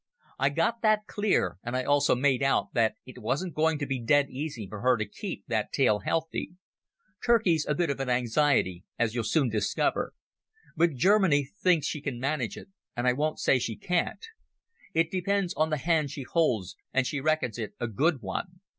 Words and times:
"I 0.39 0.49
got 0.49 0.81
that 0.81 1.05
clear, 1.05 1.59
and 1.61 1.77
I 1.77 1.83
also 1.83 2.15
made 2.15 2.41
out 2.41 2.73
that 2.73 2.95
it 3.05 3.21
wasn't 3.21 3.53
going 3.53 3.77
to 3.77 3.85
be 3.85 4.01
dead 4.01 4.31
easy 4.31 4.67
for 4.67 4.81
her 4.81 4.97
to 4.97 5.05
keep 5.07 5.45
that 5.45 5.71
tail 5.71 5.99
healthy. 5.99 6.53
Turkey's 7.23 7.67
a 7.69 7.75
bit 7.75 7.91
of 7.91 7.99
an 7.99 8.09
anxiety, 8.09 8.83
as 8.97 9.13
you'll 9.13 9.23
soon 9.25 9.47
discover. 9.49 10.15
But 10.75 10.95
Germany 10.95 11.45
thinks 11.55 11.85
she 11.85 12.01
can 12.01 12.19
manage 12.19 12.57
it, 12.57 12.69
and 12.97 13.07
I 13.07 13.13
won't 13.13 13.37
say 13.37 13.59
she 13.59 13.75
can't. 13.75 14.25
It 14.95 15.11
depends 15.11 15.53
on 15.53 15.69
the 15.69 15.77
hand 15.77 16.09
she 16.09 16.23
holds, 16.23 16.75
and 16.91 17.05
she 17.05 17.21
reckons 17.21 17.59
it 17.59 17.75
a 17.79 17.87
good 17.87 18.23
one. 18.23 18.61